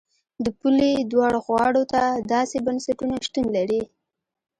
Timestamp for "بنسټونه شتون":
2.65-3.45